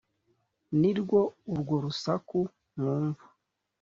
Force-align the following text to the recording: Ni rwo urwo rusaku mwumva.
Ni 0.79 0.91
rwo 0.99 1.19
urwo 1.51 1.75
rusaku 1.83 2.39
mwumva. 2.77 3.25